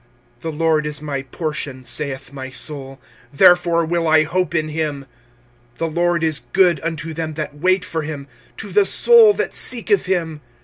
25:003:024 0.39 0.41
The 0.41 0.51
LORD 0.63 0.85
is 0.87 1.01
my 1.03 1.21
portion, 1.21 1.83
saith 1.83 2.33
my 2.33 2.49
soul; 2.49 2.99
therefore 3.31 3.85
will 3.85 4.07
I 4.07 4.23
hope 4.23 4.55
in 4.55 4.69
him. 4.69 5.05
25:003:025 5.75 5.77
The 5.77 5.87
LORD 5.91 6.23
is 6.23 6.41
good 6.53 6.79
unto 6.81 7.13
them 7.13 7.33
that 7.35 7.59
wait 7.59 7.85
for 7.85 8.01
him, 8.01 8.25
to 8.57 8.69
the 8.71 8.87
soul 8.87 9.31
that 9.33 9.53
seeketh 9.53 10.07
him. 10.07 10.41